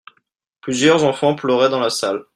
[0.61, 2.25] Plusieurs enfants pleuraient dans la salle.